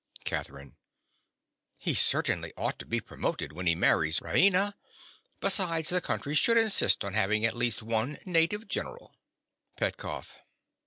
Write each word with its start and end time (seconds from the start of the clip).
CATHERINE. 0.23 0.77
He 1.77 1.93
certainly 1.93 2.51
ought 2.57 2.79
to 2.79 2.87
be 2.87 2.99
promoted 2.99 3.53
when 3.53 3.67
he 3.67 3.75
marries 3.75 4.19
Raina. 4.19 4.73
Besides, 5.39 5.89
the 5.89 6.01
country 6.01 6.33
should 6.33 6.57
insist 6.57 7.03
on 7.03 7.13
having 7.13 7.45
at 7.45 7.55
least 7.55 7.83
one 7.83 8.17
native 8.25 8.67
general. 8.67 9.15
PETKOFF. 9.77 10.39